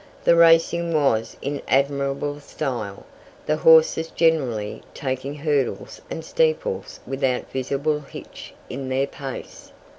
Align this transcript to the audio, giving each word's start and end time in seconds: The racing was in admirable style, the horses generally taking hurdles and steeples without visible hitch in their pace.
The 0.23 0.35
racing 0.35 0.95
was 0.95 1.37
in 1.43 1.61
admirable 1.67 2.39
style, 2.39 3.05
the 3.45 3.57
horses 3.57 4.07
generally 4.09 4.81
taking 4.95 5.35
hurdles 5.35 6.01
and 6.09 6.25
steeples 6.25 6.99
without 7.05 7.51
visible 7.51 7.99
hitch 7.99 8.55
in 8.67 8.89
their 8.89 9.05
pace. 9.05 9.71